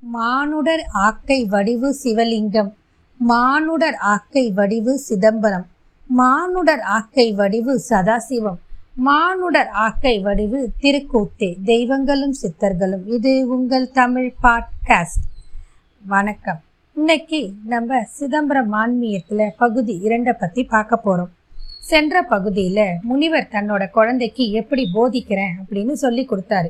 மானுடர் 0.00 0.86
ஆக்கை 0.92 1.44
வடிவு 1.44 1.96
சிவலிங்கம். 2.04 2.72
மானுடர் 3.18 3.94
ஆக்கை 3.94 4.50
வடிவு 4.50 4.98
சிதம்பரம். 4.98 5.66
மானுடர் 6.06 6.80
ஆக்கை 6.80 7.32
வடிவு 7.32 7.80
சதாசிவம். 7.88 8.56
மானுடர் 8.94 9.68
ஆக்கை 9.68 10.18
வடிவு 10.18 10.70
திருக்கூத்தே 10.80 11.56
தெய்வங்களும் 11.64 12.34
சித்தர்களும். 12.42 13.06
இது 13.06 13.48
உங்கள் 13.48 13.90
தமிழ் 13.90 14.32
பாட்காஸ்ட். 14.42 15.24
வணக்கம். 16.02 16.60
இன்னைக்கு 16.94 17.52
நம்ம 17.64 18.04
சிதம்பரம் 18.04 18.72
ஆன்மீகத்தில் 18.72 19.52
பகுதி 19.58 20.00
இரண்டை 20.02 20.32
பற்றி 20.32 20.64
பார்க்க 20.64 20.96
போகிறோம் 20.96 21.30
சென்ற 21.80 22.22
பகுதியில் 22.22 22.86
முனிவர் 23.02 23.48
தன்னோட 23.52 23.90
குழந்தைக்கு 23.90 24.50
எப்படி 24.50 24.90
போதிக்கிறேன் 24.94 25.52
அப்படின்னு 25.60 25.92
சொல்லி 25.92 26.26
கொடுத்தாரு. 26.26 26.68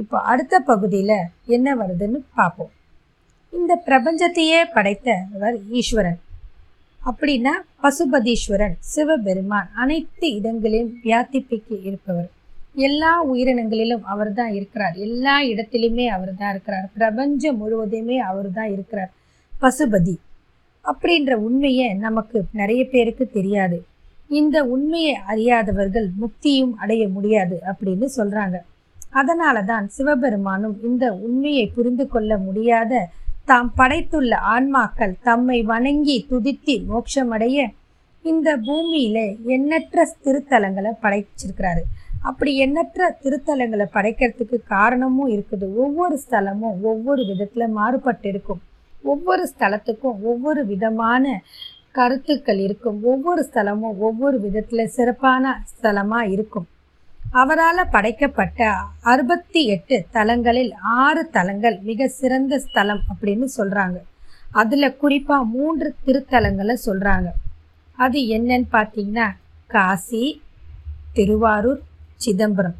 இப்போ 0.00 0.18
அடுத்த 0.20 0.60
பகுதியில் 0.60 1.18
என்ன 1.46 1.74
வருதுன்னு 1.76 2.18
பார்ப்போம். 2.34 2.70
இந்த 3.52 3.82
பிரபஞ்சத்தையே 3.86 4.60
படைத்தவர் 4.74 5.56
ஈஸ்வரன். 5.70 6.18
அப்படின்னா 7.00 7.52
பசுபதீஸ்வரன் 7.82 8.76
சிவபெருமான் 8.92 9.68
அனைத்து 9.74 10.28
இடங்களிலும் 10.34 10.92
வியாதிப்பிக்கு 11.04 11.76
இருப்பவர். 11.82 12.30
எல்லா 12.74 13.12
உயிரினங்களிலும் 13.32 14.02
அவர் 14.02 14.32
தான் 14.32 14.52
இருக்கிறார். 14.52 14.94
எல்லா 15.06 15.42
இடத்திலுமே 15.42 16.06
அவர் 16.06 16.34
தான் 16.34 16.50
இருக்கிறார். 16.50 16.86
பிரபஞ்சம் 16.94 17.56
முழுவதுமே 17.56 18.18
அவர் 18.18 18.52
தான் 18.52 18.70
இருக்கிறார். 18.70 19.12
பசுபதி. 19.62 20.16
அப்படின்ற 20.84 21.34
உண்மையை 21.46 21.94
நமக்கு 21.94 22.38
நிறைய 22.52 22.82
பேருக்கு 22.84 23.30
தெரியாது. 23.30 23.78
இந்த 24.28 24.56
உண்மையை 24.64 25.14
அறியாதவர்கள் 25.32 26.08
முக்தியும் 26.20 26.74
அடைய 26.74 27.08
முடியாது 27.08 27.56
அப்படின்னு 27.70 28.06
சொல்றாங்க. 28.16 28.56
அதனால 29.10 29.62
தான் 29.62 29.88
சிவபெருமானும் 29.88 30.76
இந்த 30.82 31.12
உண்மையை 31.14 31.66
புரிந்து 31.66 32.08
கொள்ள 32.08 32.38
முடியாத 32.38 33.08
தாம் 33.44 33.72
படைத்துள்ள 33.76 34.34
ஆன்மாக்கள் 34.54 35.14
தம்மை 35.22 35.62
வணங்கி 35.62 36.26
துதித்து 36.30 36.74
மோட்சமடைய 36.90 37.66
இந்த 38.24 38.56
பூமியில 38.56 39.36
எண்ணற்ற 39.44 40.08
திருத்தலங்களை 40.24 40.92
படைச்சிருக்கிறாரு. 41.02 41.82
அப்படி 42.22 42.56
எண்ணற்ற 42.56 43.18
திருத்தலங்களை 43.22 43.86
படைக்கிறதுக்கு 43.92 44.58
காரணமும் 44.66 45.28
இருக்குது. 45.28 45.74
ஒவ்வொரு 45.74 46.20
ஸ்தலமும் 46.28 46.80
ஒவ்வொரு 46.82 47.22
விதத்துல 47.22 47.68
மாறுபட்டு 47.68 48.28
இருக்கும். 48.28 48.60
ஒவ்வொரு 49.02 49.48
ஸ்தலத்துக்கும் 49.58 50.22
ஒவ்வொரு 50.22 50.66
விதமான 50.66 51.42
கருத்துக்கள் 51.90 52.58
இருக்கும். 52.58 53.02
ஒவ்வொரு 53.02 53.48
ஸ்தலமும் 53.52 53.98
ஒவ்வொரு 53.98 54.38
விதத்துல 54.38 54.84
சிறப்பான 54.84 55.62
ஸ்தலமா 55.74 56.22
இருக்கும். 56.30 56.66
அவரால் 57.30 57.90
படைக்கப்பட்ட 57.90 58.74
அறுபத்தி 59.00 59.64
எட்டு 59.64 60.06
தலங்களில் 60.10 60.72
ஆறு 60.72 61.30
தலங்கள் 61.30 61.78
மிக 61.82 62.08
சிறந்த 62.08 62.58
ஸ்தலம் 62.58 63.00
அப்படின்னு 63.12 63.46
சொல்கிறாங்க 63.56 63.96
அதில் 64.52 64.96
குறிப்பாக 64.96 65.44
மூன்று 65.44 65.94
திருத்தலங்களை 66.06 66.76
சொல்கிறாங்க 66.86 67.26
அது 67.94 68.20
என்னன்னு 68.20 68.68
பார்த்தீங்கன்னா 68.72 69.26
காசி 69.66 70.42
திருவாரூர் 71.12 71.80
சிதம்பரம். 72.16 72.74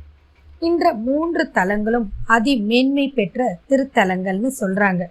இந்த 0.61 0.95
மூன்று 0.95 1.51
தலங்களும் 1.55 2.07
அதி 2.27 2.57
மேன்மை 2.57 3.09
பெற்ற 3.09 3.59
திருத்தலங்கள்னு 3.69 4.51
சொல்கிறாங்க 4.61 5.05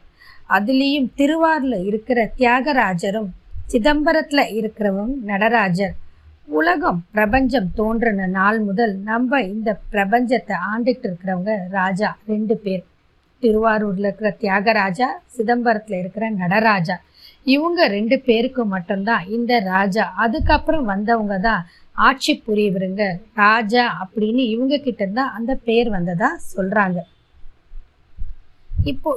அதுலேயும் 0.49 1.09
திருவாரூரில் 1.15 1.85
இருக்கிற 1.85 2.31
தியாகராஜரும் 2.37 3.29
சிதம்பரத்தில் 3.67 4.51
இருக்கிறவங்க 4.59 5.15
நடராஜர். 5.23 5.95
உலகம் 6.47 6.99
பிரபஞ்சம் 7.11 7.69
தோன்றின 7.75 8.25
நாள் 8.31 8.59
முதல் 8.59 8.93
நம்ம 9.03 9.39
இந்த 9.45 9.79
பிரபஞ்சத்தை 9.91 10.55
ஆண்டுகிட்டு 10.71 11.07
இருக்கிறவங்க 11.07 11.53
ராஜா 11.69 12.09
ரெண்டு 12.25 12.55
பேர். 12.57 12.83
திருவாரூரில் 13.43 14.07
இருக்கிற 14.07 14.29
தியாகராஜா 14.43 15.07
சிதம்பரத்தில் 15.27 15.97
இருக்கிற 15.99 16.29
நடராஜா. 16.33 16.95
இவங்க 17.45 17.87
ரெண்டு 17.87 18.17
பேருக்கு 18.19 18.65
மட்டும்தான் 18.65 19.25
இந்த 19.27 19.59
ராஜா. 19.67 20.05
அதுக்கப்புறம் 20.17 20.85
வந்தவங்க 20.85 21.37
தான் 21.39 21.63
ஆட்சி 21.95 22.33
புரியவருங்க 22.47 23.03
ராஜா 23.35 23.83
அப்படின்னு 24.03 24.43
இவங்க 24.45 24.77
கிட்ட 24.77 25.05
தான் 25.19 25.33
அந்த 25.33 25.51
பேர் 25.67 25.89
வந்ததா 25.89 26.29
சொல்கிறாங்க 26.53 26.97
இப்போ 28.85 29.11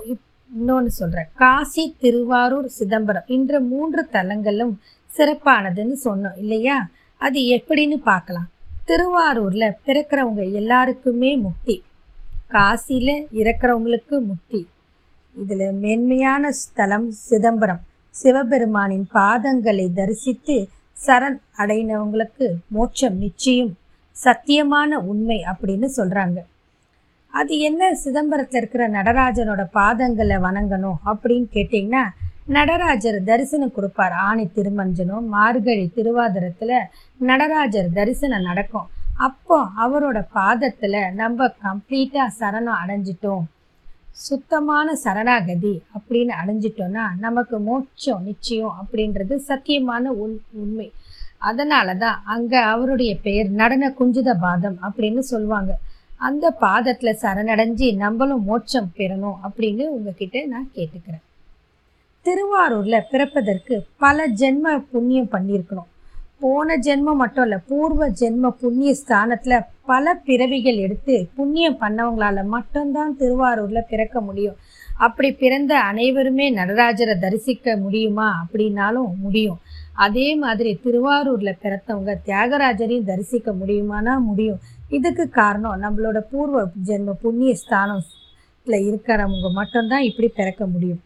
இன்னொன்று 0.51 0.91
சொல்கிறேன் 0.93 1.31
காசி 1.35 1.85
திருவாரூர் 2.01 2.69
சிதம்பரம் 2.77 3.27
இந்த 3.29 3.61
மூன்று 3.73 4.03
தலங்களும் 4.13 4.75
சிறப்பானதுன்னு 5.11 5.97
சொன்னோம் 6.05 6.39
இல்லையா? 6.39 6.77
அது 7.19 7.41
எப்படின்னு 7.41 7.95
பார்க்கலாம். 7.95 8.49
திருவாரூர்ல 8.87 9.73
பிறக்கிறவங்க 9.87 10.53
எல்லாருக்குமே 10.53 11.37
முக்தி. 11.37 11.83
காசியில 12.51 13.11
இறக்குறவங்களுக்கு 13.33 14.21
முக்தி. 14.25 14.69
இதுல 15.39 15.73
மேன்மையான 15.73 16.53
ஸ்தலம் 16.53 17.11
சிதம்பரம். 17.11 17.81
சிவபெருமானின் 18.23 19.07
பாதங்களை 19.15 19.93
தரிசித்து 19.93 20.69
சரண் 21.07 21.39
அடைனவங்களுக்கு 21.59 22.47
மோட்சம் 22.67 23.17
நிச்சயம் 23.17 23.77
சத்தியமான 24.25 24.95
உண்மை 24.95 25.45
அப்படின்னு 25.49 25.89
சொல்றாங்க. 25.97 26.37
அது 27.31 27.59
என்ன 27.59 27.99
சிதம்பரத்தில் 28.05 28.57
இருக்கிற 28.57 28.89
நடராஜனோட 28.89 29.67
பாதங்களை 29.75 30.37
வணங்கணும் 30.47 30.99
அப்படின்னு 31.07 31.47
கேட்டிங்கன்னா 31.53 32.05
நடராஜர் 32.57 33.19
தரிசனம் 33.29 33.75
கொடுப்பார். 33.77 34.15
ஆணி 34.29 34.45
திருமஞ்சனம் 34.57 35.27
மார்கழி 35.35 35.85
திருவாதிரத்தில் 35.97 36.79
நடராஜர் 37.31 37.91
தரிசனம் 37.99 38.47
நடக்கும். 38.49 38.89
அப்போ 39.27 39.59
அவரோட 39.85 40.19
பாதத்தில் 40.37 41.01
நம்ம 41.21 41.49
கம்ப்ளீட்டாக 41.67 42.35
சரணம் 42.41 42.81
அடைஞ்சிட்டோம். 42.83 43.45
சுத்தமான 44.27 44.95
சரணாகதி 45.03 45.75
அப்படின்னு 45.97 46.33
அடைஞ்சிட்டோம்னா 46.41 47.05
நமக்கு 47.27 47.57
மோட்சம் 47.69 48.25
நிச்சயம் 48.29 48.77
அப்படின்றது 48.81 49.35
சத்தியமான 49.51 50.05
உண் 50.25 50.37
உண்மை. 50.63 50.89
அதனால 51.51 51.89
தான் 52.05 52.19
அங்கே 52.35 52.61
அவருடைய 52.73 53.13
பெயர் 53.27 53.51
நடன 53.61 53.93
குஞ்சித 54.01 54.31
பாதம் 54.47 54.79
அப்படின்னு 54.87 55.25
சொல்லுவாங்க. 55.33 55.73
அந்த 56.29 56.47
பாதத்தில் 56.65 57.21
சரணடைஞ்சு 57.23 57.89
நம்மளும் 58.05 58.47
மோட்சம் 58.51 58.93
பெறணும் 58.99 59.41
அப்படின்னு 59.49 59.85
உங்ககிட்ட 59.97 60.47
நான் 60.55 60.71
கேட்டுக்கிறேன். 60.77 61.25
திருவாரூரில் 62.27 63.07
பிறப்பதற்கு 63.11 63.87
பல 63.99 64.29
ஜென்ம 64.29 64.85
புண்ணியம் 64.91 65.31
பண்ணியிருக்கணும். 65.33 65.89
போன 66.41 66.77
ஜென்மம் 66.77 67.21
மட்டும் 67.23 67.45
இல்லை 67.45 67.59
பூர்வ 67.69 68.09
ஜென்ம 68.11 68.51
புண்ணிய 68.51 68.95
ஸ்தானத்தில் 68.95 69.65
பல 69.85 70.15
பிறவிகள் 70.15 70.77
எடுத்து 70.77 71.29
புண்ணியம் 71.35 71.81
பண்ணவங்களால 71.81 72.45
மட்டும்தான் 72.45 73.17
திருவாரூரில் 73.17 73.89
பிறக்க 73.89 74.21
முடியும். 74.21 74.57
அப்படி 74.99 75.33
பிறந்த 75.33 75.73
அனைவருமே 75.81 76.55
நடராஜரை 76.55 77.19
தரிசிக்க 77.19 77.77
முடியுமா 77.77 78.29
அப்படின்னாலும் 78.43 79.17
முடியும். 79.21 79.59
அதே 79.95 80.35
மாதிரி 80.35 80.81
திருவாரூரில் 80.85 81.61
பிறத்தவங்க 81.63 82.15
தியாகராஜரையும் 82.27 83.11
தரிசிக்க 83.11 83.53
முடியுமானா 83.53 84.21
முடியும். 84.21 84.61
இதுக்கு 84.89 85.29
காரணம் 85.29 85.83
நம்மளோட 85.83 86.19
பூர்வ 86.31 86.69
ஜென்ம 86.87 87.13
புண்ணிய 87.21 87.55
ஸ்தானத்தில் 87.55 88.87
இருக்கிறவங்க 88.89 89.51
மட்டும்தான் 89.53 90.03
இப்படி 90.03 90.29
பிறக்க 90.29 90.67
முடியும். 90.67 91.03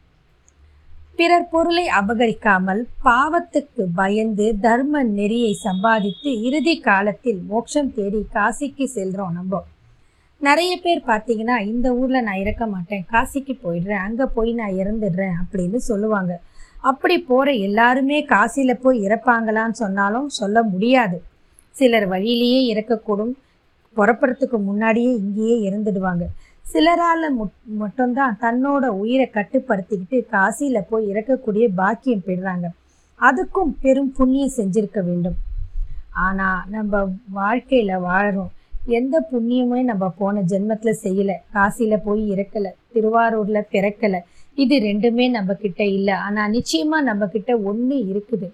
பிறர் 1.22 1.50
பொருளை 1.50 1.84
அபகரிக்காமல் 1.99 2.81
பாவத்துக்கு 3.05 3.83
பயந்து 3.94 4.47
தர்ம 4.60 5.03
நெறியை 5.03 5.53
சம்பாதித்து 5.53 6.31
இறுதி 6.41 6.81
காலத்தில் 6.81 7.38
மோட்சம் 7.50 7.91
தேடி 7.94 8.21
காசிக்கு 8.33 8.84
செல்றோம் 8.94 9.37
நம்ம. 9.37 9.60
நிறைய 10.41 10.72
பேர் 10.83 11.03
பார்த்தீங்கன்னா 11.06 11.56
இந்த 11.66 11.94
ஊரில் 11.94 12.22
நான் 12.22 12.41
இறக்க 12.41 12.66
மாட்டேன் 12.66 13.05
காசிக்கு 13.12 13.55
போயிடுறேன் 13.65 14.03
அங்கே 14.06 14.27
போய் 14.34 14.53
நான் 14.53 14.78
இறந்துடுறேன் 14.83 15.37
அப்படின்னு 15.43 15.81
சொல்லுவாங்க. 15.91 16.41
அப்படி 16.81 17.19
போகிற 17.21 17.53
எல்லாருமே 17.69 18.19
காசியில் 18.25 18.83
போய் 18.83 18.99
இறப்பாங்களான்னு 19.09 19.81
சொன்னாலும் 19.84 20.28
சொல்ல 20.28 20.62
முடியாது. 20.62 21.22
சிலர் 21.75 22.06
வழியிலேயே 22.06 22.60
இறக்கக்கூடும் 22.75 23.34
புறப்படுறதுக்கு 23.97 24.60
முன்னாடியே 24.71 25.12
இங்கேயே 25.15 25.71
இறந்துடுவாங்க. 25.71 26.27
சிலரால் 26.72 27.27
மட்டும்தான் 27.81 28.38
தன்னோட 28.44 28.84
உயிரை 29.03 29.27
கட்டுப்படுத்திக்கிட்டு 29.34 30.19
காசியில் 30.34 30.89
போய் 30.91 31.09
இறக்கக்கூடிய 31.13 31.66
பாக்கியம் 31.80 32.27
பெறுறாங்க. 32.28 32.66
அதுக்கும் 33.21 33.72
பெரும் 33.83 34.13
புண்ணியம் 34.19 34.57
செஞ்சிருக்க 34.57 35.01
வேண்டும். 35.09 35.36
ஆனால் 36.27 36.63
நம்ம 36.74 37.03
வாழ்க்கையில் 37.39 38.03
வாழறோம். 38.09 38.53
எந்த 38.98 39.16
புண்ணியமே 39.33 39.80
நம்ம 39.91 40.04
போன 40.21 40.42
ஜென்மத்தில் 40.53 41.03
செய்யலை. 41.04 41.36
காசியில் 41.57 42.04
போய் 42.07 42.22
இறக்கலை. 42.34 42.72
திருவாரூரில் 42.95 43.69
பிறக்கலை. 43.74 44.21
இது 44.63 44.77
ரெண்டுமே 44.89 45.27
நம்ம 45.36 45.54
கிட்ட 45.65 45.83
இல்லை. 45.98 46.16
ஆனால் 46.27 46.53
நிச்சயமாக 46.57 47.09
நம்ம 47.10 47.27
கிட்ட 47.34 47.53
ஒன்று 47.71 47.98
இருக்குது. 48.10 48.48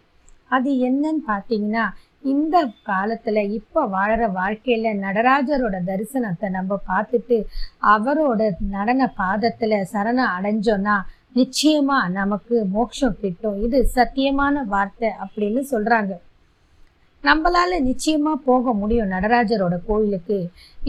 அது 0.57 0.71
என்னன்னு 0.89 1.23
பார்த்தீங்கன்னா 1.31 1.85
இந்த 2.31 2.57
காலத்தில் 2.89 3.43
இப்போ 3.59 3.81
வாழற 3.95 4.23
வாழ்க்கையில் 4.33 5.01
நடராஜரோட 5.05 5.77
தரிசனத்தை 5.91 6.49
நம்ம 6.57 6.79
பார்த்துட்டு 6.91 7.37
அவரோட 7.95 8.51
நடன 8.77 9.11
பாதத்தில் 9.21 9.77
சரணம் 9.93 10.35
அடைஞ்சோன்னா 10.37 10.97
நிச்சயமாக 11.39 12.13
நமக்கு 12.19 12.57
மோட்சம் 12.75 13.19
கிட்டும். 13.21 13.59
இது 13.67 13.79
சத்தியமான 13.97 14.65
வார்த்தை 14.73 15.11
அப்படின்னு 15.25 15.63
சொல்கிறாங்க 15.73 16.15
நம்மளால 17.25 17.79
நிச்சயமா 17.87 18.33
போக 18.49 18.73
முடியும் 18.81 19.13
நடராஜரோட 19.15 19.77
கோயிலுக்கு. 19.89 20.39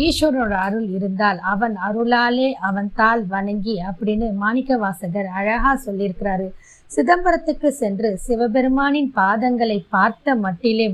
ஈஸ்வரோட 0.06 0.54
அருள் 0.66 0.90
இருந்தால் 0.98 1.40
அவன் 1.54 1.76
அருளாலே 1.88 2.50
அவன் 2.68 2.90
தாள் 3.00 3.24
வணங்கி 3.34 3.76
அப்படின்னு 3.90 4.28
மாணிக்க 4.44 4.78
வாசகர் 4.84 5.30
அழகா 5.40 5.72
சொல்லியிருக்கிறாரு. 5.86 6.48
சிதம்பரத்துக்கு 6.92 7.70
சென்று 7.82 8.10
சிவபெருமானின் 8.26 9.10
பாதங்களை 9.20 9.80
பார்த்த 9.96 10.36
மட்டிலே 10.46 10.88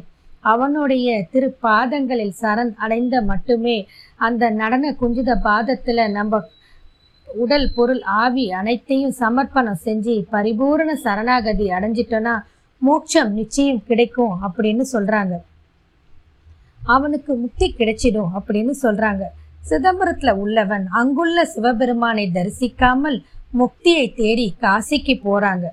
அவனுடைய 0.45 1.07
திரு 1.31 1.49
பாதங்களில் 1.59 2.35
சரண் 2.41 2.73
அடைந்த 2.77 3.15
மட்டுமே 3.23 3.77
அந்த 4.19 4.49
நடன 4.55 4.91
குஞ்சித 4.99 5.31
பாதத்தில் 5.41 6.03
நம்ம 6.11 6.41
உடல் 7.27 7.67
பொருள் 7.73 8.03
ஆவி 8.17 8.45
அனைத்தையும் 8.51 9.15
சமர்ப்பணம் 9.19 9.81
செஞ்சு 9.85 10.15
பரிபூரண 10.29 10.91
சரணாகதி 11.03 11.67
அடைஞ்சிட்டோன்னா 11.69 12.35
மோட்சம் 12.81 13.31
நிச்சயம் 13.33 13.83
கிடைக்கும் 13.83 14.33
அப்படின்னு 14.43 14.85
சொல்கிறாங்க 14.91 15.35
அவனுக்கு 16.87 17.31
முக்தி 17.35 17.67
கிடைச்சிடும் 17.71 18.33
அப்படின்னு 18.37 18.73
சொல்கிறாங்க 18.83 19.23
சிதம்பரத்தில் 19.63 20.39
உள்ளவன் 20.39 20.85
அங்குள்ள 20.95 21.39
சிவபெருமானை 21.45 22.25
தரிசிக்காமல் 22.31 23.17
முக்தியை 23.53 24.05
தேடி 24.13 24.45
காசிக்கு 24.59 25.13
போகிறாங்க 25.23 25.65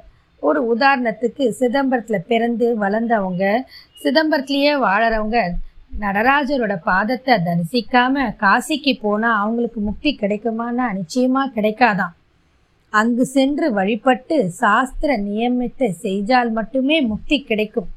ஒரு 0.42 0.60
உதாரணத்துக்கு 0.74 1.44
சிதம்பரத்தில் 1.60 2.26
பிறந்து 2.26 2.66
வளர்ந்தவங்க 2.76 3.44
சிதம்பரத்துலேயே 3.98 4.72
வாழறவங்க 4.86 5.40
நடராஜரோட 6.00 6.74
பாதத்தை 6.84 7.34
தரிசிக்காம 7.46 8.24
காசிக்கு 8.36 8.92
போனால் 9.00 9.40
அவங்களுக்கு 9.40 9.80
முக்தி 9.80 10.10
கிடைக்குமானா 10.14 10.86
நிச்சயமாக 10.92 11.52
கிடைக்காதான் 11.56 12.14
அங்கு 12.92 13.24
சென்று 13.26 13.66
வழிபட்டு 13.72 14.36
சாஸ்திர 14.60 15.10
நியமத்தை 15.18 15.88
செய்தால் 16.06 16.50
மட்டுமே 16.50 16.96
முக்தி 17.02 17.36
கிடைக்கும். 17.40 17.90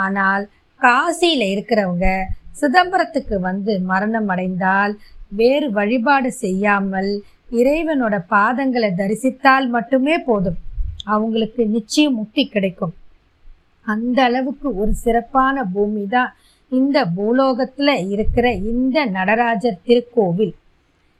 ஆனால் 0.00 0.44
காசியில் 0.80 1.46
இருக்கிறவங்க 1.46 2.06
சிதம்பரத்துக்கு 2.52 3.36
வந்து 3.40 3.72
மரணம் 3.90 4.28
அடைந்தால் 4.28 4.94
வேறு 5.30 5.66
வழிபாடு 5.70 6.30
செய்யாமல் 6.44 7.10
இறைவனோட 7.50 8.14
பாதங்களை 8.30 8.90
தரிசித்தால் 8.94 9.68
மட்டுமே 9.68 10.16
போதும். 10.20 10.58
அவங்களுக்கு 11.04 11.66
நிச்சயம் 11.66 12.14
முக்தி 12.14 12.46
கிடைக்கும். 12.46 12.94
அந்த 13.82 14.22
அளவுக்கு 14.22 14.76
ஒரு 14.76 14.94
சிறப்பான 14.94 15.64
பூமி 15.64 16.06
தான் 16.06 16.36
இந்த 16.68 17.06
பூலோகத்தில் 17.06 18.08
இருக்கிற 18.08 18.52
இந்த 18.52 19.04
நடராஜர் 19.04 19.82
திருக்கோவில். 19.86 20.54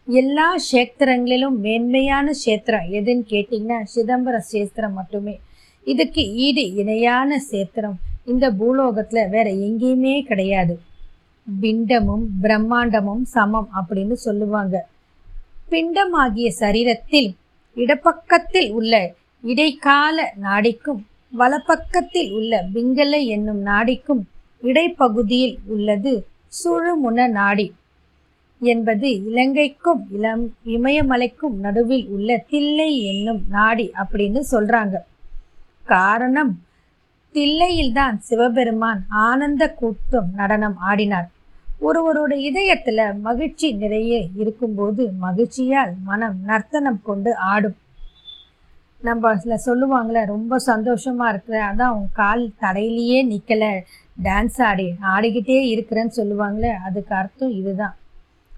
எல்லா 0.06 0.54
கஷேத்திரங்களிலும் 0.54 1.56
மேன்மையான 1.60 2.30
கஷேத்திரம் 2.30 2.86
எதுன்னு 2.90 3.25
கேட்டிங்கன்னா 3.28 3.82
சிதம்பர 3.94 4.38
சேத்திரம் 4.38 4.92
மட்டுமே. 4.92 5.40
இதுக்கு 5.84 6.32
ஈடு 6.32 6.74
இணையான 6.74 7.38
சேத்திரம் 7.38 7.98
இந்த 8.24 8.50
பூலோகத்தில் 8.50 9.28
வேற 9.28 9.50
எங்கேயுமே 9.50 10.20
கிடையாது. 10.20 10.81
பிண்டமும் 11.60 12.24
பிரம்மாண்டமும் 12.42 13.22
சமம் 13.22 13.69
அப்படின்னு 13.81 14.12
சொல்லுவாங்க. 14.12 14.88
பிண்டமாகிய 15.70 16.48
சரீரத்தில் 16.60 17.34
இடப்பக்கத்தில் 17.76 18.70
உள்ள 18.70 19.16
இடைக்கால 19.43 20.35
நாடிக்கும் 20.43 21.06
வலப்பக்கத்தில் 21.38 22.32
உள்ள 22.32 22.64
பிங்கலை 22.75 23.26
என்னும் 23.26 23.67
நாடிக்கும் 23.67 24.23
இடைப்பகுதியில் 24.62 25.56
உள்ளது 25.64 26.26
சுழுமுன 26.64 27.29
நாடி 27.29 27.75
என்பது 28.61 29.08
இலங்கைக்கும் 29.08 30.06
இளம் 30.11 30.55
இமயமலைக்கும் 30.67 31.58
நடுவில் 31.61 32.06
உள்ள 32.08 32.44
தில்லை 32.50 33.02
என்னும் 33.02 33.43
நாடி 33.49 33.93
அப்படின்னு 33.96 34.43
சொல்றாங்க. 34.50 34.94
காரணம் 35.84 36.61
தில்லையில்தான் 37.32 38.17
சிவபெருமான் 38.17 39.05
ஆனந்த 39.08 39.73
கூட்டம் 39.73 40.31
நடனம் 40.34 40.76
ஆடினார். 40.79 41.29
ஒருவரோட 41.81 42.31
இதயத்துல 42.31 43.20
மகிழ்ச்சி 43.20 43.73
நிறைய 43.73 44.26
இருக்கும்போது 44.37 45.12
மகிழ்ச்சியால் 45.20 45.93
மனம் 46.05 46.37
நர்த்தனம் 46.44 47.00
கொண்டு 47.02 47.37
ஆடும். 47.37 47.76
நம்ம 49.02 49.36
சில 49.36 49.54
சொல்லுவாங்களே 49.66 50.26
ரொம்ப 50.26 50.58
சந்தோஷமாக 50.58 51.32
இருக்கிற 51.32 51.64
அதான் 51.64 51.90
அவங்க 51.90 52.08
கால் 52.12 52.52
தடையிலேயே 52.60 53.18
நிற்கலை 53.26 53.70
டான்ஸ் 54.22 54.62
ஆடி 54.62 54.86
ஆடிக்கிட்டே 55.14 55.58
இருக்கிறேன்னு 55.74 56.14
சொல்லுவாங்களே 56.16 56.72
அதுக்கு 56.86 57.14
அர்த்தம் 57.14 57.50
இதுதான். 57.50 57.96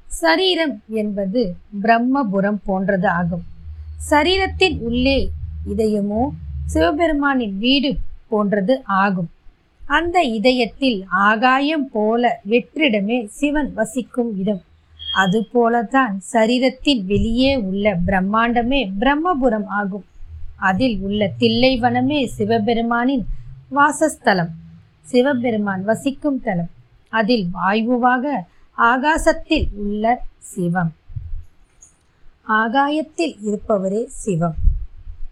சரீரம் 0.07 0.83
என்பது 0.87 1.55
பிரம்மபுரம் 1.83 2.61
போன்றது 2.65 3.09
ஆகும். 3.09 3.45
சரீரத்தின் 4.11 4.79
உள்ளே 4.81 5.31
இதயமோ 5.75 6.23
சிவபெருமானின் 6.75 7.57
வீடு 7.59 7.97
போன்றது 8.29 8.83
ஆகும். 8.85 9.31
அந்த 9.81 10.21
இதயத்தில் 10.21 11.07
ஆகாயம் 11.09 11.91
போல 11.91 12.41
வெற்றிடமே 12.51 13.27
சிவன் 13.39 13.75
வசிக்கும் 13.75 14.37
இடம். 14.37 14.63
அதுபோலதான் 15.23 16.15
சரீரத்தின் 16.33 17.05
வெளியே 17.05 17.57
உள்ள 17.57 17.99
பிரம்மாண்டமே 18.07 18.81
பிரம்மபுரம் 19.01 19.69
ஆகும். 19.81 20.05
அதில் 20.61 20.97
உள்ள 21.01 21.31
தில்லைவனமே 21.39 22.21
சிவபெருமானின் 22.37 23.25
வாசஸ்தலம். 23.71 24.51
சிவபெருமான் 25.01 25.85
வசிக்கும் 25.85 26.41
தலம். 26.43 26.71
அதில் 27.09 27.47
வாயுவாக 27.53 28.45
ஆகாசத்தில் 28.79 29.69
உள்ள 29.75 30.05
சிவம். 30.39 30.93
ஆகாயத்தில் 32.45 33.35
இருப்பவரே 33.49 34.03
சிவம். 34.07 34.57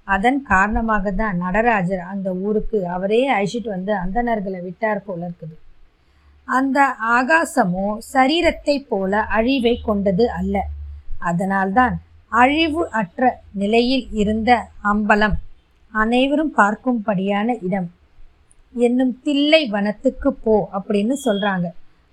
அதன் 0.05 0.43
காரணமாக 0.43 1.11
தான் 1.11 1.37
நடராஜர் 1.37 2.03
அந்த 2.13 2.29
ஊருக்கு 2.35 2.79
அவரே 2.89 3.23
அழைச்சிட்டு 3.33 3.69
வந்து 3.69 3.93
அந்தணர்களை 3.95 4.61
விட்டார் 4.63 5.05
போல 5.05 5.21
இருக்குது. 5.29 5.57
அந்த 6.45 6.79
ஆகாசமோ 7.19 7.89
சரீரத்தை 8.13 8.77
போல 8.89 9.21
அழிவை 9.39 9.81
கொண்டது 9.81 10.31
அல்ல. 10.31 10.57
அதனால்தான் 11.19 11.97
அழிவு 12.29 12.91
அற்ற 12.91 13.41
நிலையில் 13.53 14.09
இருந்த 14.11 14.69
அம்பலம் 14.83 15.37
அனைவரும் 15.91 16.55
பார்க்கும்படியான 16.57 17.57
இடம். 17.63 17.91
என்னும் 18.75 19.21
தில்லை 19.23 19.69
வனத்துக்கு 19.69 20.33
போ 20.33 20.69
அப்படின்னு 20.73 21.15
சொல்றாங்க. 21.25 21.67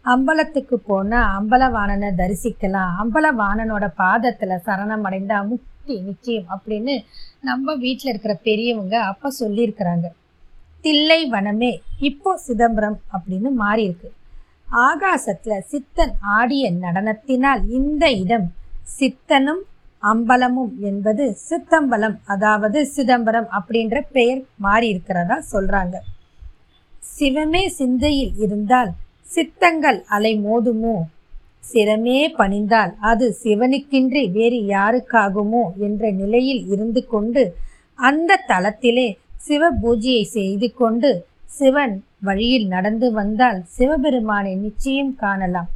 அம்பலத்துக்கு 0.06 0.74
போனா 0.74 1.40
அம்பலவாணனை 1.40 2.10
தரிசிக்கலாம். 2.22 2.92
அம்பலவாணனோட 3.02 3.86
பாதத்துல 3.98 4.60
சரணம் 4.66 5.06
அடைந்தா 5.08 5.48
முக்தி 5.48 6.02
நிச்சயம் 6.02 6.46
அப்படின்னு 6.56 7.04
நம்ம 7.42 7.76
வீட்டில் 7.76 8.10
இருக்கிற 8.10 8.40
பெரியவங்க 8.44 9.04
அப்ப 9.04 9.32
சொல்லியிருக்கிறாங்க. 9.40 10.08
தில்லை 10.82 11.30
வனமே 11.30 11.78
இப்போ 12.00 12.38
சிதம்பரம் 12.38 13.00
அப்படின்னு 13.14 13.50
மாறியிருக்கு. 13.64 14.10
ஆகாசத்தில் 14.88 15.54
ஆகாசத்துல 15.54 15.60
சித்தன் 15.72 16.14
ஆடிய 16.20 16.72
நடனத்தினால் 16.72 17.70
இந்த 17.70 18.12
இடம் 18.12 18.54
சித்தனும் 19.00 19.64
அம்பலமும் 20.04 20.74
என்பது 20.80 21.24
சித்தம்பலம் 21.50 22.18
அதாவது 22.26 22.80
சிதம்பரம் 22.86 23.48
அப்படின்ற 23.52 24.02
பெயர் 24.12 24.42
மாறி 24.56 24.88
இருக்கிறதா 24.88 25.38
சொல்றாங்க. 25.52 25.96
சிவமே 27.18 27.64
சிந்தையில் 27.80 28.34
இருந்தால் 28.38 28.92
சித்தங்கள் 29.26 30.00
அலை 30.08 30.34
மோதுமோ? 30.46 30.96
சிரமே 31.72 32.20
பணிந்தால் 32.38 32.92
அது 33.00 33.26
சிவனுக்கின்றி 33.44 34.24
வேறு 34.32 34.60
யாருக்காகுமோ 34.68 35.64
என்ற 35.78 36.12
நிலையில் 36.12 36.64
இருந்து 36.68 37.02
கொண்டு 37.06 37.44
அந்த 38.00 38.42
தலத்திலே 38.48 39.08
சிவ 39.38 39.72
பூஜையை 39.84 40.24
செய்து 40.38 40.68
கொண்டு 40.74 41.10
சிவன் 41.58 41.96
வழியில் 42.20 42.68
நடந்து 42.68 43.08
வந்தால் 43.12 43.60
சிவபெருமானை 43.66 44.54
நிச்சயம் 44.56 45.16
காணலாம். 45.16 45.70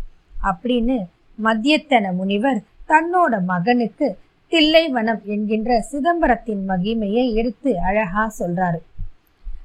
அப்படின்னு 0.43 0.97
மத்தியத்தன 1.39 2.11
முனிவர் 2.15 2.59
தன்னோட 2.89 3.43
மகனுக்கு 3.43 4.07
தில்லைவனம் 4.51 5.23
என்கின்ற 5.23 5.85
சிதம்பரத்தின் 5.91 6.63
மகிமையை 6.67 7.33
எடுத்து 7.33 7.79
அழகா 7.79 8.31
சொல்றாரு. 8.39 8.79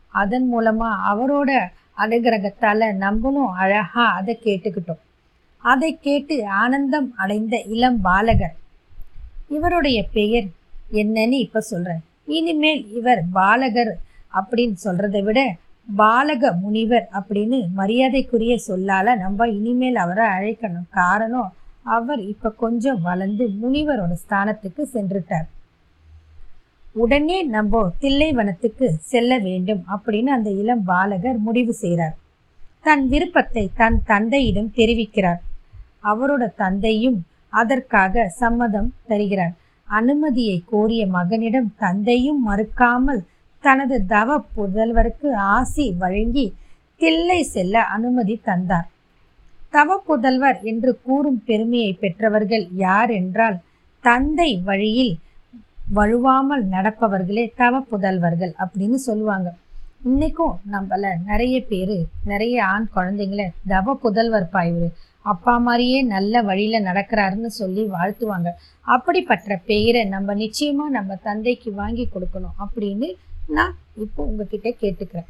அதன் 0.08 0.48
மூலமா 0.54 0.90
அவரோட 1.12 1.50
அனுகிரகத்தால 1.98 2.92
நம்மளும் 2.94 3.52
அழகா 3.62 4.04
அதை 4.12 4.38
கேட்டுக்கிட்டோம். 4.44 5.02
அதை 5.58 5.98
கேட்டு 6.00 6.46
ஆனந்தம் 6.46 7.14
அடைந்த 7.16 7.62
இளம் 7.74 8.00
பாலகர். 8.00 8.54
இவருடைய 9.48 10.04
பெயர் 10.12 10.44
என்னன்னு 10.92 11.38
இப்ப 11.46 11.60
சொல்றேன். 11.60 12.02
இனிமேல் 12.26 12.92
இவர் 12.94 13.22
பாலகர் 13.32 13.96
அப்படின்னு 14.34 14.76
சொல்றதை 14.84 15.22
விட 15.22 15.40
பாலக 15.98 16.58
முனிவர் 16.60 17.08
அப்படின்னு 17.12 17.58
மரியாதைக்குரிய 17.76 18.58
சொல்லால 18.68 19.16
நம்ம 19.18 19.48
இனிமேல் 19.48 19.96
அவரை 19.96 20.26
அழைக்கணும். 20.26 20.88
காரணம் 20.90 21.52
அவர் 21.84 22.20
இப்ப 22.22 22.50
கொஞ்சம் 22.50 23.00
வளர்ந்து 23.02 23.44
முனிவரோட 23.62 24.12
ஸ்தானத்துக்கு 24.24 24.82
சென்றுட்டார். 24.94 25.46
உடனே 26.92 27.42
நம்ம 27.42 27.92
தில்லைவனத்துக்கு 28.00 28.86
செல்ல 29.12 29.38
வேண்டும் 29.38 29.84
அப்படின்னு 29.94 30.30
அந்த 30.36 30.50
இளம் 30.50 30.84
பாலகர் 30.84 31.38
முடிவு 31.38 31.72
செய்கிறார் 31.72 32.16
தன் 32.80 33.08
விருப்பத்தை 33.08 33.70
தன் 33.76 34.02
தந்தையிடம் 34.04 34.72
தெரிவிக்கிறார். 34.76 35.40
அவரோட 36.02 36.44
தந்தையும் 36.54 37.18
அதற்காக 37.48 38.28
சம்மதம் 38.28 38.94
தருகிறார். 39.06 39.54
அனுமதியை 39.88 40.62
கோரிய 40.66 41.06
மகனிடம் 41.06 41.74
தந்தையும் 41.78 42.40
மறுக்காமல் 42.48 43.22
தனது 43.60 44.06
தவ 44.06 44.44
புதல்வருக்கு 44.56 45.32
ஆசி 45.32 45.86
வழங்கி 45.98 46.46
தில்லை 46.96 47.42
செல்ல 47.42 47.84
அனுமதி 47.96 48.40
தந்தார். 48.44 48.88
தவ 49.76 49.96
புதல்வர் 50.08 50.58
என்று 50.70 50.90
கூறும் 51.06 51.40
பெருமையை 51.48 51.92
பெற்றவர்கள் 52.02 52.64
யார் 52.84 53.12
என்றால் 53.20 53.56
தந்தை 54.04 54.50
வழியில் 54.68 55.14
வழுவாமல் 55.96 56.64
நடப்பவர்களே 56.74 57.44
தவ 57.62 57.80
புதல்வர்கள் 57.90 58.52
அப்படின்னு 58.64 58.98
சொல்லுவாங்க. 59.08 59.48
இன்னைக்கும் 60.10 60.54
நம்மள 60.74 61.10
நிறைய 61.30 61.56
பேர் 61.70 61.96
நிறைய 62.30 62.56
ஆண் 62.72 62.86
குழந்தைங்கள 62.96 63.44
தவ 63.72 63.96
புதல்வர் 64.02 64.48
பாய்வு 64.54 64.88
அப்பா 65.32 65.54
மாதிரியே 65.66 66.00
நல்ல 66.14 66.42
வழியில 66.48 66.80
நடக்கிறாருன்னு 66.88 67.50
சொல்லி 67.60 67.82
வாழ்த்துவாங்க. 67.94 68.48
அப்படிப்பட்ட 68.94 69.56
பெயரை 69.70 70.02
நம்ம 70.14 70.34
நிச்சயமா 70.42 70.86
நம்ம 70.96 71.16
தந்தைக்கு 71.28 71.70
வாங்கி 71.80 72.04
கொடுக்கணும் 72.08 72.58
அப்படின்னு 72.64 73.08
நான் 73.56 73.74
இப்போ 74.04 74.20
உங்ககிட்ட 74.30 74.68
கேட்டுக்கிறேன். 74.82 75.28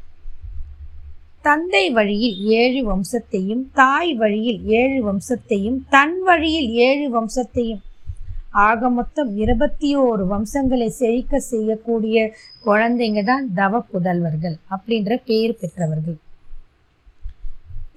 தந்தை 1.47 1.83
வழியில் 1.95 2.37
ஏழு 2.59 2.79
வம்சத்தையும் 2.89 3.63
தாய் 3.79 4.13
வழியில் 4.21 4.61
ஏழு 4.79 4.99
வம்சத்தையும் 5.07 5.77
தன் 5.95 6.15
வழியில் 6.27 6.69
ஏழு 6.87 7.07
வம்சத்தையும். 7.15 7.81
ஆக 8.67 8.89
மொத்தம் 8.89 9.31
இருபத்தி 9.43 9.89
ஓரு 10.03 10.23
வம்சங்களை 10.27 10.87
செழிக்க 10.99 11.39
செய்யக்கூடிய 11.51 12.17
குழந்தைங்க 12.67 13.23
தான் 13.23 13.45
தவ 13.59 13.81
புதல்வர்கள் 13.91 14.55
அப்படின்ற 14.75 15.17
பெயர் 15.29 15.59
பெற்றவர்கள். 15.61 16.17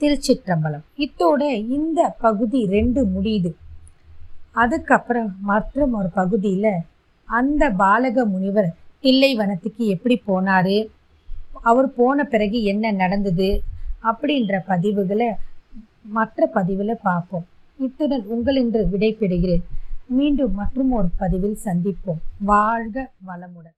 திருச்சிற்றம்பலம். 0.01 0.85
இத்தோட 1.05 1.41
இந்த 1.79 2.01
பகுதி 2.25 2.61
ரெண்டு 2.77 3.01
முடியுது. 3.15 3.53
அதுக்கப்புறம் 4.65 5.31
மற்றும் 5.51 5.95
ஒரு 6.01 6.11
பகுதியில் 6.21 6.73
அந்த 7.29 7.65
பாலக 7.83 8.27
முனிவர் 8.35 8.71
தில்லைவனத்துக்கு 9.05 9.83
எப்படி 9.95 10.19
போனாரு? 10.27 10.79
அவர் 11.53 11.95
போன 11.95 12.25
பிறகு 12.25 12.63
என்ன 12.63 12.91
நடந்தது 12.91 13.63
அப்படின்ற 14.03 14.59
பதிவுகளை 14.69 15.35
மற்ற 16.03 16.47
பதிவில் 16.47 16.99
பார்ப்போம். 17.03 17.47
இத்துடன் 17.79 18.25
உங்களின்று 18.27 18.89
விடைபெறுகிறேன். 18.93 19.63
மீண்டும் 20.07 20.55
மற்றும் 20.55 20.91
ஒரு 20.91 21.09
பதிவில் 21.17 21.59
சந்திப்போம். 21.65 22.21
வாழ்க 22.39 23.11
வளமுடன். 23.27 23.67